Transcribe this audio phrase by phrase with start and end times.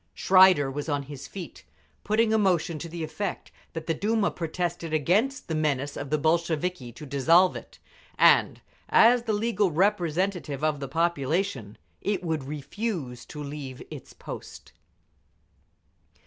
[0.15, 1.63] Schreider was on his feet,
[2.03, 6.17] putting a motion to the effect that the Duma protested against the menace of the
[6.17, 7.77] Bolsheviki to dissolve it,
[8.17, 14.73] and as the legal representative of the population, it would refuse to leave its post.